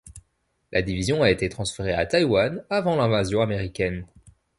La 0.71 0.81
Division 0.81 1.21
a 1.21 1.29
été 1.29 1.47
transféré 1.47 1.93
à 1.93 2.07
Taiwan 2.07 2.63
avant 2.71 2.95
l'invasion 2.95 3.39
américaine. 3.39 4.07